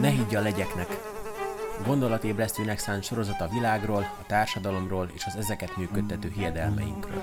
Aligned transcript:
Ne 0.00 0.08
higgy 0.08 0.34
a 0.34 0.40
legyeknek! 0.40 0.86
Gondolatébresztőnek 1.86 2.78
szánt 2.78 3.04
sorozat 3.04 3.40
a 3.40 3.48
világról, 3.48 4.00
a 4.20 4.26
társadalomról 4.26 5.10
és 5.14 5.24
az 5.26 5.36
ezeket 5.36 5.76
működtető 5.76 6.32
hiedelmeinkről. 6.36 7.22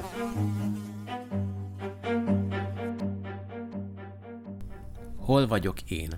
Hol 5.17 5.47
vagyok 5.47 5.81
én? 5.81 6.09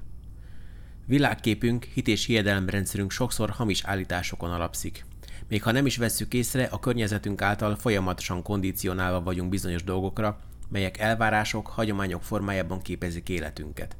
Világképünk, 1.05 1.83
hit 1.83 2.07
és 2.07 2.25
hiedelemrendszerünk 2.25 3.11
sokszor 3.11 3.49
hamis 3.49 3.83
állításokon 3.83 4.51
alapszik. 4.51 5.05
Még 5.47 5.63
ha 5.63 5.71
nem 5.71 5.85
is 5.85 5.97
vesszük 5.97 6.33
észre, 6.33 6.63
a 6.63 6.79
környezetünk 6.79 7.41
által 7.41 7.75
folyamatosan 7.75 8.41
kondicionálva 8.41 9.21
vagyunk 9.21 9.49
bizonyos 9.49 9.83
dolgokra, 9.83 10.39
melyek 10.71 10.97
elvárások, 10.97 11.67
hagyományok 11.67 12.23
formájában 12.23 12.81
képezik 12.81 13.29
életünket. 13.29 13.95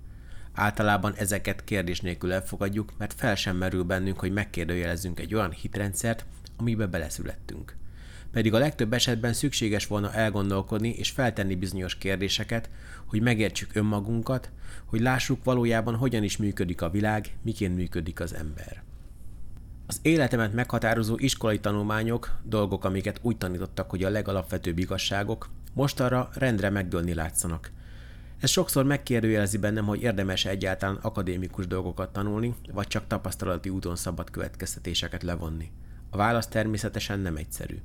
Általában 0.53 1.13
ezeket 1.15 1.63
kérdés 1.63 2.01
nélkül 2.01 2.33
elfogadjuk, 2.33 2.91
mert 2.97 3.13
fel 3.13 3.35
sem 3.35 3.57
merül 3.57 3.83
bennünk, 3.83 4.19
hogy 4.19 4.31
megkérdőjelezzünk 4.31 5.19
egy 5.19 5.33
olyan 5.33 5.51
hitrendszert, 5.51 6.25
amibe 6.57 6.85
beleszülettünk. 6.85 7.75
Pedig 8.31 8.53
a 8.53 8.57
legtöbb 8.57 8.93
esetben 8.93 9.33
szükséges 9.33 9.87
volna 9.87 10.13
elgondolkodni 10.13 10.89
és 10.89 11.09
feltenni 11.09 11.55
bizonyos 11.55 11.97
kérdéseket, 11.97 12.69
hogy 13.05 13.21
megértsük 13.21 13.75
önmagunkat, 13.75 14.51
hogy 14.85 15.01
lássuk 15.01 15.43
valójában 15.43 15.95
hogyan 15.95 16.23
is 16.23 16.37
működik 16.37 16.81
a 16.81 16.89
világ, 16.89 17.37
miként 17.41 17.75
működik 17.75 18.19
az 18.19 18.33
ember. 18.33 18.83
Az 19.87 19.99
életemet 20.01 20.53
meghatározó 20.53 21.15
iskolai 21.17 21.59
tanulmányok, 21.59 22.39
dolgok, 22.43 22.85
amiket 22.85 23.19
úgy 23.21 23.37
tanítottak, 23.37 23.89
hogy 23.89 24.03
a 24.03 24.09
legalapvetőbb 24.09 24.77
igazságok, 24.77 25.49
mostanra 25.73 26.29
rendre 26.33 26.69
megdőlni 26.69 27.13
látszanak– 27.13 27.71
ez 28.41 28.49
sokszor 28.49 28.85
megkérdőjelezi 28.85 29.57
bennem, 29.57 29.85
hogy 29.85 30.01
érdemes 30.01 30.45
egyáltalán 30.45 30.95
akadémikus 30.95 31.67
dolgokat 31.67 32.13
tanulni, 32.13 32.55
vagy 32.71 32.87
csak 32.87 33.07
tapasztalati 33.07 33.69
úton 33.69 33.95
szabad 33.95 34.29
következtetéseket 34.29 35.23
levonni. 35.23 35.71
A 36.09 36.17
válasz 36.17 36.47
természetesen 36.47 37.19
nem 37.19 37.35
egyszerű. 37.35 37.77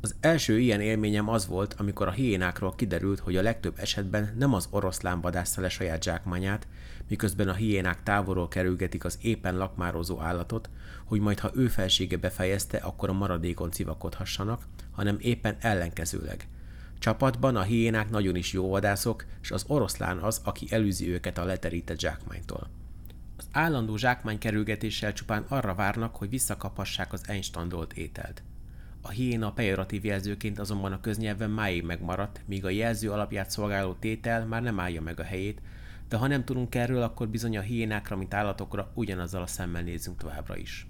Az 0.00 0.14
első 0.20 0.58
ilyen 0.58 0.80
élményem 0.80 1.28
az 1.28 1.46
volt, 1.46 1.74
amikor 1.78 2.08
a 2.08 2.10
hiénákról 2.10 2.74
kiderült, 2.74 3.18
hogy 3.18 3.36
a 3.36 3.42
legtöbb 3.42 3.78
esetben 3.78 4.34
nem 4.38 4.54
az 4.54 4.68
oroszlán 4.70 5.20
vadászta 5.20 5.60
le 5.60 5.68
saját 5.68 6.02
zsákmányát, 6.02 6.66
miközben 7.08 7.48
a 7.48 7.54
hiénák 7.54 8.02
távolról 8.02 8.48
kerülgetik 8.48 9.04
az 9.04 9.18
éppen 9.22 9.56
lakmározó 9.56 10.20
állatot, 10.20 10.70
hogy 11.04 11.20
majd 11.20 11.38
ha 11.38 11.50
ő 11.54 11.66
felsége 11.66 12.16
befejezte, 12.16 12.76
akkor 12.76 13.08
a 13.08 13.12
maradékon 13.12 13.70
civakodhassanak, 13.70 14.66
hanem 14.90 15.16
éppen 15.20 15.56
ellenkezőleg– 15.60 16.46
Csapatban 17.00 17.56
a 17.56 17.62
hiénák 17.62 18.10
nagyon 18.10 18.36
is 18.36 18.52
jó 18.52 18.68
vadászok, 18.68 19.24
és 19.42 19.50
az 19.50 19.64
oroszlán 19.66 20.18
az, 20.18 20.40
aki 20.44 20.66
elűzi 20.70 21.08
őket 21.08 21.38
a 21.38 21.44
leterített 21.44 22.00
zsákmánytól. 22.00 22.70
Az 23.36 23.48
állandó 23.52 23.96
zsákmány 23.96 24.38
kerülgetéssel 24.38 25.12
csupán 25.12 25.44
arra 25.48 25.74
várnak, 25.74 26.16
hogy 26.16 26.28
visszakaphassák 26.28 27.12
az 27.12 27.22
einstandolt 27.26 27.92
ételt. 27.92 28.42
A 29.02 29.10
hiéna 29.10 29.52
pejoratív 29.52 30.04
jelzőként 30.04 30.58
azonban 30.58 30.92
a 30.92 31.00
köznyelven 31.00 31.50
máig 31.50 31.84
megmaradt, 31.84 32.42
míg 32.46 32.64
a 32.64 32.70
jelző 32.70 33.10
alapját 33.10 33.50
szolgáló 33.50 33.92
tétel 33.92 34.46
már 34.46 34.62
nem 34.62 34.80
állja 34.80 35.02
meg 35.02 35.20
a 35.20 35.24
helyét, 35.24 35.60
de 36.08 36.16
ha 36.16 36.26
nem 36.26 36.44
tudunk 36.44 36.74
erről, 36.74 37.02
akkor 37.02 37.28
bizony 37.28 37.56
a 37.56 37.60
hiénákra, 37.60 38.16
mint 38.16 38.34
állatokra 38.34 38.90
ugyanazzal 38.94 39.42
a 39.42 39.46
szemmel 39.46 39.82
nézzünk 39.82 40.18
továbbra 40.18 40.56
is. 40.56 40.86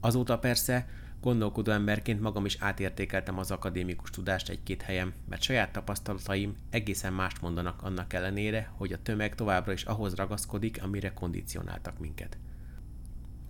Azóta 0.00 0.38
persze 0.38 0.86
Gondolkodó 1.20 1.72
emberként 1.72 2.20
magam 2.20 2.44
is 2.44 2.56
átértékeltem 2.60 3.38
az 3.38 3.50
akadémikus 3.50 4.10
tudást 4.10 4.48
egy-két 4.48 4.82
helyen, 4.82 5.12
mert 5.28 5.42
saját 5.42 5.72
tapasztalataim 5.72 6.54
egészen 6.70 7.12
mást 7.12 7.40
mondanak 7.40 7.82
annak 7.82 8.12
ellenére, 8.12 8.72
hogy 8.76 8.92
a 8.92 9.02
tömeg 9.02 9.34
továbbra 9.34 9.72
is 9.72 9.84
ahhoz 9.84 10.14
ragaszkodik, 10.14 10.82
amire 10.82 11.12
kondicionáltak 11.12 11.98
minket. 11.98 12.38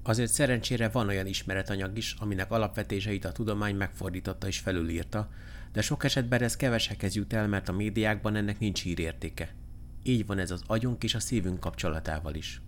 Azért 0.02 0.30
szerencsére 0.30 0.88
van 0.88 1.08
olyan 1.08 1.26
ismeretanyag 1.26 1.96
is, 1.96 2.12
aminek 2.12 2.50
alapvetéseit 2.50 3.24
a 3.24 3.32
tudomány 3.32 3.76
megfordította 3.76 4.46
és 4.46 4.58
felülírta, 4.58 5.30
de 5.72 5.82
sok 5.82 6.04
esetben 6.04 6.42
ez 6.42 6.56
kevesekhez 6.56 7.14
jut 7.14 7.32
el, 7.32 7.48
mert 7.48 7.68
a 7.68 7.72
médiákban 7.72 8.36
ennek 8.36 8.58
nincs 8.58 8.82
hírértéke. 8.82 9.54
Így 10.02 10.26
van 10.26 10.38
ez 10.38 10.50
az 10.50 10.62
agyunk 10.66 11.04
és 11.04 11.14
a 11.14 11.20
szívünk 11.20 11.60
kapcsolatával 11.60 12.34
is. 12.34 12.60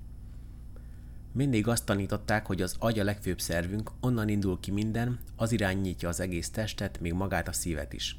Mindig 1.32 1.68
azt 1.68 1.84
tanították, 1.84 2.46
hogy 2.46 2.62
az 2.62 2.76
agy 2.78 2.98
a 2.98 3.04
legfőbb 3.04 3.40
szervünk, 3.40 3.90
onnan 4.00 4.28
indul 4.28 4.60
ki 4.60 4.70
minden, 4.70 5.18
az 5.36 5.52
irányítja 5.52 6.08
az 6.08 6.20
egész 6.20 6.50
testet, 6.50 7.00
még 7.00 7.12
magát 7.12 7.48
a 7.48 7.52
szívet 7.52 7.92
is. 7.92 8.18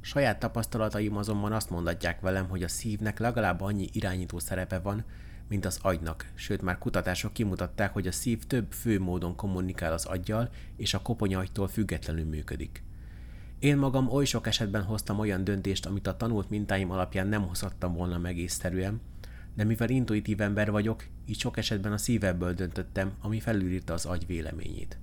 Saját 0.00 0.38
tapasztalataim 0.38 1.16
azonban 1.16 1.52
azt 1.52 1.70
mondatják 1.70 2.20
velem, 2.20 2.48
hogy 2.48 2.62
a 2.62 2.68
szívnek 2.68 3.18
legalább 3.18 3.60
annyi 3.60 3.88
irányító 3.92 4.38
szerepe 4.38 4.78
van, 4.78 5.04
mint 5.48 5.64
az 5.64 5.78
agynak, 5.82 6.30
sőt 6.34 6.62
már 6.62 6.78
kutatások 6.78 7.32
kimutatták, 7.32 7.92
hogy 7.92 8.06
a 8.06 8.12
szív 8.12 8.44
több 8.46 8.72
fő 8.72 9.00
módon 9.00 9.36
kommunikál 9.36 9.92
az 9.92 10.04
aggyal, 10.04 10.50
és 10.76 10.94
a 10.94 11.02
koponyajtól 11.02 11.68
függetlenül 11.68 12.24
működik. 12.24 12.82
Én 13.58 13.76
magam 13.76 14.08
oly 14.08 14.24
sok 14.24 14.46
esetben 14.46 14.82
hoztam 14.82 15.18
olyan 15.18 15.44
döntést, 15.44 15.86
amit 15.86 16.06
a 16.06 16.16
tanult 16.16 16.50
mintáim 16.50 16.90
alapján 16.90 17.26
nem 17.26 17.42
hozhattam 17.42 17.94
volna 17.94 18.18
meg 18.18 18.38
észszerűen, 18.38 19.00
de 19.60 19.66
mivel 19.66 19.90
intuitív 19.90 20.40
ember 20.40 20.70
vagyok, 20.70 21.06
így 21.26 21.38
sok 21.38 21.56
esetben 21.56 21.92
a 21.92 21.98
szívebből 21.98 22.52
döntöttem, 22.52 23.12
ami 23.20 23.40
felülírta 23.40 23.92
az 23.92 24.04
agy 24.04 24.26
véleményét. 24.26 24.98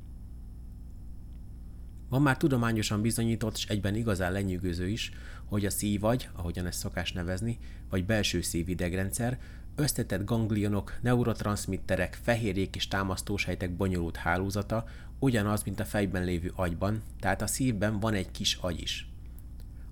Van 2.10 2.22
már 2.22 2.38
tudományosan 2.38 3.02
bizonyított, 3.02 3.56
és 3.56 3.66
egyben 3.66 3.96
igazán 3.96 4.32
lenyűgöző 4.32 4.88
is, 4.88 5.12
hogy 5.46 5.66
a 5.66 5.70
szívagy, 5.70 6.30
ahogyan 6.34 6.66
ezt 6.66 6.80
szokás 6.80 7.12
nevezni, 7.12 7.58
vagy 7.90 8.06
belső 8.06 8.42
szívidegrendszer, 8.42 9.40
összetett 9.76 10.26
ganglionok, 10.26 10.98
neurotranszmitterek, 11.02 12.20
fehérjék 12.22 12.76
és 12.76 12.88
támasztósejtek 12.88 13.76
bonyolult 13.76 14.16
hálózata 14.16 14.86
ugyanaz, 15.20 15.64
mint 15.64 15.80
a 15.80 15.86
fejben 15.86 16.24
lévő 16.24 16.52
agyban, 16.56 17.02
tehát 17.20 17.42
a 17.42 17.48
szívben 17.48 18.00
van 18.00 18.14
egy 18.14 18.32
kis 18.32 18.56
agy 18.56 18.82
is. 18.82 19.10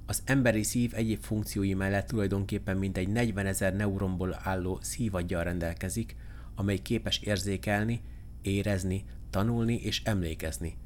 Az 0.06 0.22
emberi 0.26 0.64
szív 0.64 0.92
egyéb 0.96 1.20
funkciói 1.20 1.74
mellett 1.74 2.08
tulajdonképpen 2.08 2.78
mintegy 2.78 3.08
40 3.08 3.46
ezer 3.46 3.76
neuronból 3.76 4.40
álló 4.44 4.80
szívaggyal 4.82 5.44
rendelkezik, 5.44 6.16
amely 6.56 6.78
képes 6.78 7.20
érzékelni, 7.20 8.02
érezni, 8.42 9.04
tanulni 9.30 9.76
és 9.76 10.02
emlékezni. 10.04 10.78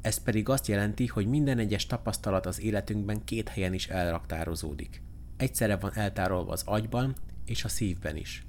Ez 0.00 0.22
pedig 0.22 0.48
azt 0.48 0.66
jelenti, 0.66 1.06
hogy 1.06 1.26
minden 1.26 1.58
egyes 1.58 1.86
tapasztalat 1.86 2.46
az 2.46 2.60
életünkben 2.60 3.24
két 3.24 3.48
helyen 3.48 3.74
is 3.74 3.88
elraktározódik. 3.88 5.02
Egyszerre 5.36 5.76
van 5.76 5.94
eltárolva 5.94 6.52
az 6.52 6.62
agyban 6.66 7.14
és 7.44 7.64
a 7.64 7.68
szívben 7.68 8.16
is. 8.16 8.47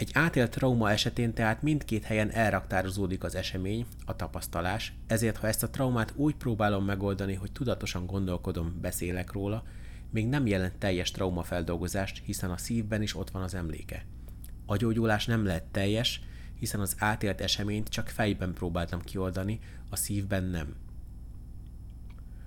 Egy 0.00 0.10
átélt 0.14 0.50
trauma 0.50 0.90
esetén 0.90 1.34
tehát 1.34 1.62
mindkét 1.62 2.04
helyen 2.04 2.30
elraktározódik 2.30 3.24
az 3.24 3.34
esemény, 3.34 3.86
a 4.04 4.16
tapasztalás, 4.16 4.92
ezért 5.06 5.36
ha 5.36 5.46
ezt 5.46 5.62
a 5.62 5.70
traumát 5.70 6.12
úgy 6.16 6.34
próbálom 6.34 6.84
megoldani, 6.84 7.34
hogy 7.34 7.52
tudatosan 7.52 8.06
gondolkodom, 8.06 8.78
beszélek 8.80 9.32
róla, 9.32 9.62
még 10.10 10.28
nem 10.28 10.46
jelent 10.46 10.78
teljes 10.78 11.10
traumafeldolgozást, 11.10 12.22
hiszen 12.24 12.50
a 12.50 12.56
szívben 12.56 13.02
is 13.02 13.16
ott 13.16 13.30
van 13.30 13.42
az 13.42 13.54
emléke. 13.54 14.04
A 14.66 14.76
gyógyulás 14.76 15.26
nem 15.26 15.44
lehet 15.44 15.64
teljes, 15.64 16.20
hiszen 16.58 16.80
az 16.80 16.94
átélt 16.98 17.40
eseményt 17.40 17.88
csak 17.88 18.08
fejben 18.08 18.52
próbáltam 18.52 19.00
kioldani, 19.00 19.58
a 19.90 19.96
szívben 19.96 20.44
nem. 20.44 20.74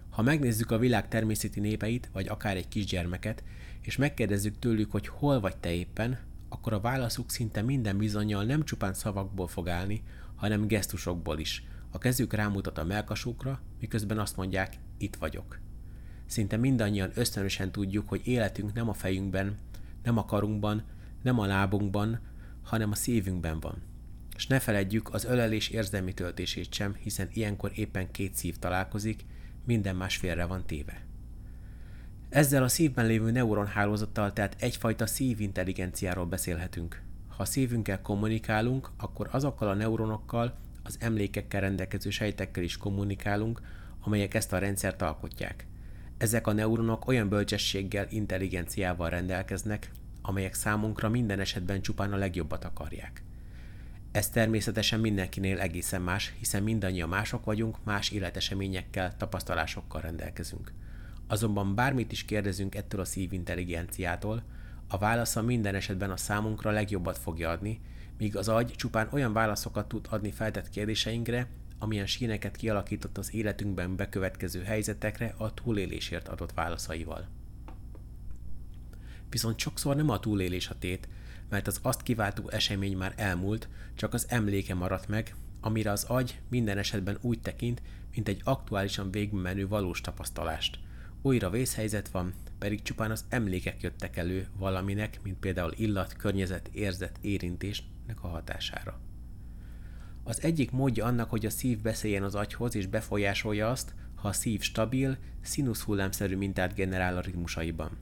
Ha 0.10 0.22
megnézzük 0.22 0.72
a 0.72 0.78
világ 0.78 1.08
természeti 1.08 1.60
népeit, 1.60 2.10
vagy 2.14 2.28
akár 2.28 2.56
egy 2.56 2.68
kisgyermeket, 2.68 3.44
és 3.82 3.98
megkérdezzük 3.98 4.60
tőlük, 4.60 4.92
hogy 4.92 5.08
hol 5.08 5.40
vagy 5.40 5.58
te 5.58 5.72
éppen, 5.72 6.20
akkor 6.54 6.74
a 6.74 6.80
válaszuk 6.80 7.32
szinte 7.32 7.62
minden 7.62 7.98
bizonyal 7.98 8.44
nem 8.44 8.64
csupán 8.64 8.94
szavakból 8.94 9.48
fog 9.48 9.70
állni, 9.70 10.04
hanem 10.36 10.68
gesztusokból 10.68 11.40
is. 11.40 11.64
A 11.92 11.98
kezük 11.98 12.34
rámutat 12.34 12.78
a 12.78 12.84
melkasukra, 12.84 13.62
miközben 13.80 14.20
azt 14.20 14.36
mondják, 14.36 14.78
itt 14.98 15.16
vagyok. 15.16 15.60
Szinte 16.26 16.58
mindannyian 16.58 17.12
ösztönösen 17.14 17.72
tudjuk, 17.72 18.10
hogy 18.10 18.28
életünk 18.28 18.74
nem 18.74 18.90
a 18.90 18.94
fejünkben, 18.94 19.58
nem 20.04 20.18
a 20.18 20.26
karunkban, 20.26 20.84
nem 21.22 21.40
a 21.40 21.46
lábunkban, 21.46 22.20
hanem 22.64 22.92
a 22.92 22.96
szívünkben 22.96 23.60
van. 23.60 23.82
És 24.36 24.48
ne 24.48 24.60
feledjük 24.60 25.14
az 25.14 25.26
ölelés 25.26 25.70
érzelmi 25.70 26.14
töltését 26.14 26.74
sem, 26.74 26.96
hiszen 26.96 27.28
ilyenkor 27.34 27.72
éppen 27.76 28.12
két 28.12 28.36
szív 28.36 28.58
találkozik, 28.58 29.26
minden 29.66 29.96
másfélre 29.96 30.46
van 30.46 30.66
téve. 30.66 31.13
Ezzel 32.34 32.64
a 32.64 32.68
szívben 32.68 33.06
lévő 33.06 33.32
neuronhálózattal 33.32 34.34
tehát 34.34 34.56
egyfajta 34.60 35.06
szívintelligenciáról 35.06 36.26
beszélhetünk. 36.26 37.02
Ha 37.28 37.46
szívünkkel 37.46 38.02
kommunikálunk, 38.02 38.90
akkor 38.98 39.28
azokkal 39.32 39.68
a 39.68 39.74
neuronokkal, 39.74 40.56
az 40.84 40.98
emlékekkel 41.00 41.62
rendelkező 41.62 42.10
sejtekkel 42.10 42.64
is 42.64 42.78
kommunikálunk, 42.78 43.62
amelyek 44.02 44.34
ezt 44.34 44.54
a 44.54 44.58
rendszert 44.58 45.02
alkotják. 45.02 45.66
Ezek 46.18 46.48
a 46.48 46.54
neuronok 46.54 47.08
olyan 47.08 47.30
bölcsességgel, 47.30 48.08
intelligenciával 48.10 49.10
rendelkeznek, 49.10 49.92
amelyek 50.22 50.54
számunkra 50.54 51.10
minden 51.10 51.40
esetben 51.40 51.82
csupán 51.82 52.14
a 52.14 52.18
legjobbat 52.18 52.66
akarják. 52.66 53.24
Ez 54.12 54.30
természetesen 54.30 55.00
mindenkinél 55.00 55.60
egészen 55.60 56.02
más, 56.02 56.34
hiszen 56.40 56.64
mindannyian 56.64 57.10
mások 57.10 57.46
vagyunk, 57.46 57.84
más 57.84 58.10
életeseményekkel, 58.10 59.18
tapasztalásokkal 59.18 60.02
rendelkezünk. 60.02 60.72
Azonban 61.28 61.76
bármit 61.76 62.12
is 62.12 62.26
kérdezünk 62.26 62.76
ettől 62.76 63.02
a 63.02 63.06
szívintelligenciától, 63.06 64.44
a 64.88 64.98
válasza 64.98 65.42
minden 65.42 65.76
esetben 65.76 66.12
a 66.12 66.18
számunkra 66.18 66.72
legjobbat 66.72 67.18
fogja 67.18 67.50
adni, 67.50 67.82
míg 68.18 68.38
az 68.38 68.48
agy 68.48 68.72
csupán 68.76 69.08
olyan 69.12 69.34
válaszokat 69.34 69.88
tud 69.88 70.08
adni 70.10 70.32
feltett 70.32 70.70
kérdéseinkre, 70.70 71.48
amilyen 71.80 72.06
síneket 72.06 72.56
kialakított 72.56 73.18
az 73.18 73.34
életünkben 73.34 73.96
bekövetkező 73.96 74.64
helyzetekre 74.64 75.34
a 75.38 75.54
túlélésért 75.54 76.28
adott 76.28 76.54
válaszaival. 76.54 77.28
Viszont 79.30 79.60
sokszor 79.60 79.96
nem 79.96 80.10
a 80.10 80.20
túlélés 80.20 80.70
a 80.70 80.78
tét, 80.80 81.08
mert 81.50 81.68
az 81.68 81.80
azt 81.82 82.02
kiváltó 82.02 82.50
esemény 82.50 82.98
már 82.98 83.14
elmúlt, 83.16 83.68
csak 83.96 84.14
az 84.14 84.26
emléke 84.30 84.74
maradt 84.74 85.08
meg, 85.08 85.36
amire 85.62 85.92
az 85.92 86.04
agy 86.04 86.40
minden 86.50 86.78
esetben 86.78 87.18
úgy 87.22 87.40
tekint, 87.42 87.82
mint 88.16 88.28
egy 88.28 88.42
aktuálisan 88.44 89.12
végigmenő 89.12 89.68
valós 89.68 90.02
tapasztalást. 90.02 90.80
Újra 91.26 91.50
vészhelyzet 91.50 92.10
van, 92.10 92.34
pedig 92.60 92.82
csupán 92.82 93.12
az 93.12 93.26
emlékek 93.30 93.82
jöttek 93.82 94.18
elő 94.18 94.48
valaminek, 94.58 95.20
mint 95.24 95.38
például 95.38 95.72
illat, 95.76 96.14
környezet, 96.14 96.70
érzet, 96.72 97.18
érintésnek 97.22 98.18
a 98.22 98.28
hatására. 98.28 99.00
Az 100.24 100.42
egyik 100.42 100.72
módja 100.72 101.06
annak, 101.06 101.30
hogy 101.30 101.46
a 101.46 101.50
szív 101.50 101.82
beszéljen 101.82 102.24
az 102.24 102.36
agyhoz 102.36 102.76
és 102.76 102.88
befolyásolja 102.88 103.70
azt, 103.70 103.94
ha 104.16 104.28
a 104.28 104.34
szív 104.34 104.62
stabil, 104.62 105.18
hullámszerű 105.86 106.36
mintát 106.36 106.74
generál 106.74 107.18
a 107.18 107.22
ritmusaiban. 107.22 107.98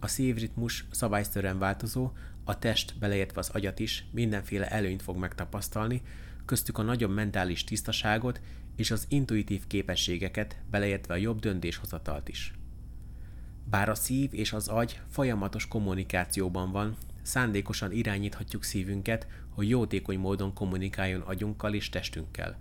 A 0.00 0.06
szívritmus 0.06 0.84
szabályszerűen 0.90 1.58
változó, 1.58 2.12
a 2.44 2.58
test, 2.58 2.98
beleértve 2.98 3.40
az 3.40 3.50
agyat 3.50 3.78
is, 3.78 4.06
mindenféle 4.10 4.70
előnyt 4.70 5.02
fog 5.02 5.16
megtapasztalni, 5.16 6.02
köztük 6.44 6.78
a 6.78 6.82
nagyobb 6.82 7.14
mentális 7.14 7.64
tisztaságot 7.64 8.40
és 8.76 8.90
az 8.90 9.06
intuitív 9.08 9.66
képességeket, 9.66 10.56
beleértve 10.70 11.14
a 11.14 11.16
jobb 11.16 11.40
döntéshozatalt 11.40 12.28
is. 12.28 12.52
Bár 13.70 13.88
a 13.88 13.94
szív 13.94 14.34
és 14.34 14.52
az 14.52 14.68
agy 14.68 15.00
folyamatos 15.10 15.68
kommunikációban 15.68 16.70
van, 16.70 16.96
szándékosan 17.22 17.92
irányíthatjuk 17.92 18.64
szívünket, 18.64 19.26
hogy 19.48 19.68
jótékony 19.68 20.18
módon 20.18 20.54
kommunikáljon 20.54 21.20
agyunkkal 21.20 21.74
és 21.74 21.88
testünkkel. 21.88 22.58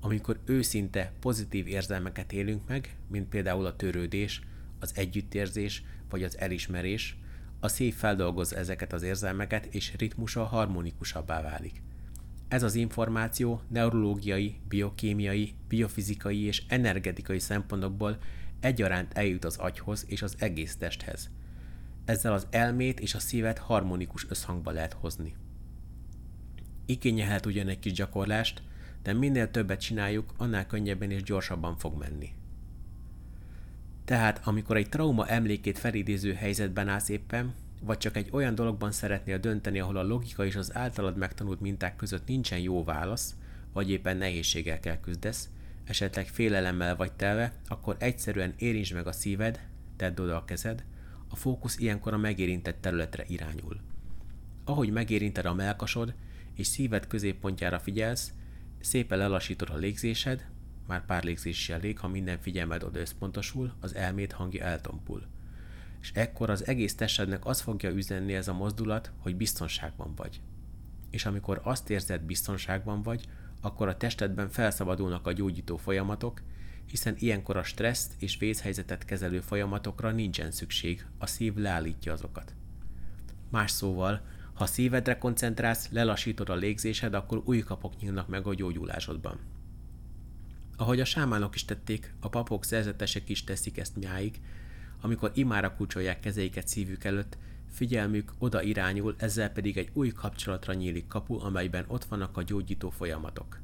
Amikor 0.00 0.40
őszinte, 0.44 1.12
pozitív 1.20 1.66
érzelmeket 1.66 2.32
élünk 2.32 2.68
meg, 2.68 2.96
mint 3.08 3.28
például 3.28 3.66
a 3.66 3.76
törődés, 3.76 4.40
az 4.80 4.92
együttérzés 4.94 5.82
vagy 6.10 6.22
az 6.22 6.38
elismerés, 6.38 7.16
a 7.60 7.68
szív 7.68 7.94
feldolgozza 7.94 8.56
ezeket 8.56 8.92
az 8.92 9.02
érzelmeket, 9.02 9.66
és 9.66 9.94
ritmusa 9.96 10.44
harmonikusabbá 10.44 11.42
válik. 11.42 11.82
Ez 12.48 12.62
az 12.62 12.74
információ 12.74 13.60
neurológiai, 13.68 14.60
biokémiai, 14.68 15.54
biofizikai 15.68 16.42
és 16.42 16.62
energetikai 16.68 17.38
szempontokból 17.38 18.18
egyaránt 18.60 19.12
eljut 19.14 19.44
az 19.44 19.56
agyhoz 19.56 20.04
és 20.08 20.22
az 20.22 20.34
egész 20.38 20.76
testhez. 20.76 21.30
Ezzel 22.04 22.32
az 22.32 22.46
elmét 22.50 23.00
és 23.00 23.14
a 23.14 23.18
szívet 23.18 23.58
harmonikus 23.58 24.26
összhangba 24.28 24.70
lehet 24.70 24.92
hozni. 24.92 25.34
Igényelhet 26.86 27.46
ugyan 27.46 27.68
egy 27.68 27.78
kis 27.78 27.92
gyakorlást, 27.92 28.62
de 29.02 29.12
minél 29.12 29.50
többet 29.50 29.80
csináljuk, 29.80 30.34
annál 30.36 30.66
könnyebben 30.66 31.10
és 31.10 31.22
gyorsabban 31.22 31.76
fog 31.76 31.98
menni. 31.98 32.32
Tehát, 34.04 34.40
amikor 34.44 34.76
egy 34.76 34.88
trauma 34.88 35.26
emlékét 35.26 35.78
felidéző 35.78 36.32
helyzetben 36.32 36.88
állsz 36.88 37.08
éppen, 37.08 37.54
vagy 37.86 37.98
csak 37.98 38.16
egy 38.16 38.28
olyan 38.30 38.54
dologban 38.54 38.92
szeretnél 38.92 39.38
dönteni, 39.38 39.80
ahol 39.80 39.96
a 39.96 40.02
logika 40.02 40.44
és 40.44 40.56
az 40.56 40.76
általad 40.76 41.16
megtanult 41.16 41.60
minták 41.60 41.96
között 41.96 42.26
nincsen 42.26 42.58
jó 42.58 42.84
válasz, 42.84 43.34
vagy 43.72 43.90
éppen 43.90 44.16
nehézséggel 44.16 44.80
kell 44.80 45.00
küzdesz, 45.00 45.48
esetleg 45.84 46.26
félelemmel 46.26 46.96
vagy 46.96 47.12
telve, 47.12 47.52
akkor 47.68 47.96
egyszerűen 47.98 48.54
érintsd 48.56 48.94
meg 48.94 49.06
a 49.06 49.12
szíved, 49.12 49.68
tedd 49.96 50.20
oda 50.20 50.36
a 50.36 50.44
kezed, 50.44 50.84
a 51.28 51.36
fókusz 51.36 51.78
ilyenkor 51.78 52.12
a 52.12 52.16
megérintett 52.16 52.80
területre 52.80 53.24
irányul. 53.28 53.80
Ahogy 54.64 54.90
megérinted 54.90 55.44
a 55.44 55.54
melkasod, 55.54 56.14
és 56.54 56.66
szíved 56.66 57.06
középpontjára 57.06 57.78
figyelsz, 57.78 58.32
szépen 58.80 59.18
lelassítod 59.18 59.70
a 59.70 59.76
légzésed, 59.76 60.46
már 60.86 61.04
pár 61.04 61.24
légzés 61.24 61.58
is 61.58 61.70
elég, 61.70 61.98
ha 61.98 62.08
minden 62.08 62.38
figyelmed 62.38 62.82
oda 62.82 62.98
összpontosul, 62.98 63.72
az 63.80 63.94
elmét 63.94 64.32
hangja 64.32 64.64
eltompul. 64.64 65.35
És 66.06 66.12
ekkor 66.14 66.50
az 66.50 66.66
egész 66.66 66.94
testednek 66.94 67.46
az 67.46 67.60
fogja 67.60 67.90
üzenni 67.90 68.34
ez 68.34 68.48
a 68.48 68.52
mozdulat, 68.52 69.12
hogy 69.18 69.36
biztonságban 69.36 70.14
vagy. 70.14 70.40
És 71.10 71.26
amikor 71.26 71.60
azt 71.62 71.90
érzed, 71.90 72.22
biztonságban 72.22 73.02
vagy, 73.02 73.24
akkor 73.60 73.88
a 73.88 73.96
testedben 73.96 74.48
felszabadulnak 74.48 75.26
a 75.26 75.32
gyógyító 75.32 75.76
folyamatok, 75.76 76.42
hiszen 76.86 77.14
ilyenkor 77.18 77.56
a 77.56 77.62
stresszt 77.62 78.14
és 78.18 78.38
vészhelyzetet 78.38 79.04
kezelő 79.04 79.40
folyamatokra 79.40 80.10
nincsen 80.10 80.50
szükség, 80.50 81.06
a 81.18 81.26
szív 81.26 81.54
leállítja 81.54 82.12
azokat. 82.12 82.54
Más 83.50 83.70
szóval, 83.70 84.20
ha 84.54 84.66
szívedre 84.66 85.18
koncentrálsz, 85.18 85.88
lelassítod 85.90 86.48
a 86.48 86.54
légzésed, 86.54 87.14
akkor 87.14 87.42
új 87.44 87.60
kapok 87.60 88.00
nyílnak 88.00 88.28
meg 88.28 88.46
a 88.46 88.54
gyógyulásodban. 88.54 89.38
Ahogy 90.76 91.00
a 91.00 91.04
sámánok 91.04 91.54
is 91.54 91.64
tették, 91.64 92.14
a 92.20 92.28
papok 92.28 92.64
szerzetesek 92.64 93.28
is 93.28 93.44
teszik 93.44 93.78
ezt 93.78 93.96
nyáig, 93.96 94.40
amikor 95.00 95.30
imára 95.34 95.74
kulcsolják 95.74 96.20
kezeiket 96.20 96.68
szívük 96.68 97.04
előtt, 97.04 97.38
figyelmük 97.70 98.32
oda 98.38 98.62
irányul, 98.62 99.14
ezzel 99.18 99.50
pedig 99.50 99.76
egy 99.76 99.90
új 99.92 100.08
kapcsolatra 100.08 100.74
nyílik 100.74 101.06
kapu, 101.06 101.40
amelyben 101.40 101.84
ott 101.88 102.04
vannak 102.04 102.36
a 102.36 102.42
gyógyító 102.42 102.90
folyamatok. 102.90 103.60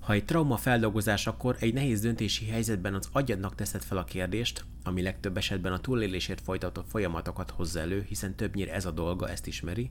Ha 0.00 0.12
egy 0.12 0.24
trauma 0.24 0.56
feldolgozásakor 0.56 1.56
egy 1.60 1.74
nehéz 1.74 2.00
döntési 2.00 2.46
helyzetben 2.46 2.94
az 2.94 3.08
agyadnak 3.12 3.54
teszed 3.54 3.82
fel 3.82 3.98
a 3.98 4.04
kérdést, 4.04 4.64
ami 4.82 5.02
legtöbb 5.02 5.36
esetben 5.36 5.72
a 5.72 5.80
túlélésért 5.80 6.40
folytatott 6.40 6.88
folyamatokat 6.88 7.50
hozza 7.50 7.80
elő, 7.80 8.04
hiszen 8.08 8.34
többnyire 8.34 8.72
ez 8.72 8.86
a 8.86 8.90
dolga, 8.90 9.28
ezt 9.28 9.46
ismeri, 9.46 9.90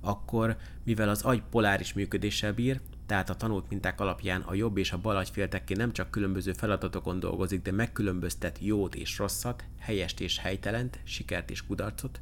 akkor, 0.00 0.56
mivel 0.84 1.08
az 1.08 1.22
agy 1.22 1.42
poláris 1.50 1.92
működéssel 1.92 2.52
bír, 2.52 2.80
tehát 3.08 3.30
a 3.30 3.34
tanult 3.34 3.68
minták 3.68 4.00
alapján 4.00 4.40
a 4.40 4.54
jobb 4.54 4.76
és 4.76 4.92
a 4.92 4.98
bal 4.98 5.16
agyféltekké 5.16 5.74
nem 5.74 5.92
csak 5.92 6.10
különböző 6.10 6.52
feladatokon 6.52 7.20
dolgozik, 7.20 7.62
de 7.62 7.72
megkülönböztet 7.72 8.58
jót 8.60 8.94
és 8.94 9.18
rosszat, 9.18 9.64
helyest 9.78 10.20
és 10.20 10.38
helytelent, 10.38 11.00
sikert 11.04 11.50
és 11.50 11.66
kudarcot, 11.66 12.20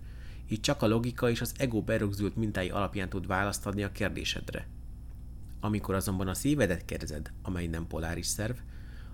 így 0.48 0.60
csak 0.60 0.82
a 0.82 0.86
logika 0.86 1.30
és 1.30 1.40
az 1.40 1.54
ego 1.58 1.82
berögzült 1.82 2.36
mintái 2.36 2.68
alapján 2.68 3.08
tud 3.08 3.26
választ 3.26 3.66
adni 3.66 3.82
a 3.82 3.92
kérdésedre. 3.92 4.68
Amikor 5.60 5.94
azonban 5.94 6.28
a 6.28 6.34
szívedet 6.34 6.84
kérdezed, 6.84 7.32
amely 7.42 7.66
nem 7.66 7.86
poláris 7.86 8.26
szerv, 8.26 8.56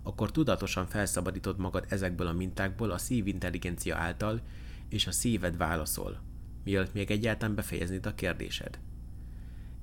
akkor 0.02 0.30
tudatosan 0.30 0.86
felszabadítod 0.86 1.58
magad 1.58 1.86
ezekből 1.88 2.26
a 2.26 2.32
mintákból 2.32 2.91
a 2.91 2.98
szívintelligencia 2.98 3.96
által, 3.96 4.41
és 4.88 5.06
a 5.06 5.12
szíved 5.12 5.56
válaszol, 5.56 6.20
mielőtt 6.64 6.94
még 6.94 7.10
egyáltalán 7.10 7.55
befejeznéd 7.55 8.06
a 8.06 8.14
kérdésed. 8.14 8.79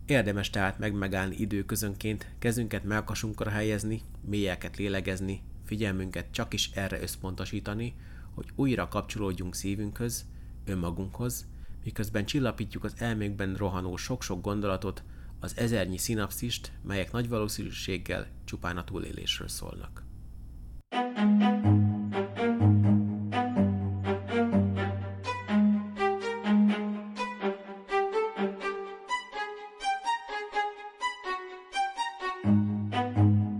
Érdemes 0.10 0.50
tehát 0.50 0.80
megmegállni 0.80 1.36
időközönként, 1.36 2.32
kezünket 2.39 2.84
melkasunkra 2.84 3.50
helyezni, 3.50 4.01
mélyeket 4.22 4.78
lélegezni, 4.78 5.42
figyelmünket 5.66 6.25
csak 6.32 6.54
is 6.54 6.70
erre 6.74 7.01
összpontosítani, 7.01 7.94
hogy 8.34 8.46
újra 8.56 8.88
kapcsolódjunk 8.88 9.56
szívünkhöz, 9.56 10.25
önmagunkhoz, 10.66 11.48
miközben 11.84 12.25
csillapítjuk 12.25 12.84
az 12.84 12.94
elménkben 12.98 13.56
rohanó 13.56 13.96
sok-sok 13.96 14.42
gondolatot, 14.42 15.04
az 15.39 15.58
ezernyi 15.58 15.98
szinapszist, 15.98 16.72
melyek 16.84 17.12
nagy 17.12 17.30
valószínűséggel 17.30 18.28
csupán 18.46 18.78
a 18.78 18.84
túlélésről 18.84 19.48
szólnak. 19.48 20.04
thank 20.92 21.49